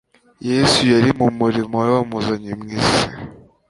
Yesu 0.49 0.81
yari 0.93 1.09
mu 1.19 1.27
murimo 1.39 1.73
wari 1.79 1.91
waramuzanye 1.93 2.51
mu 2.59 2.65
isi 2.77 3.01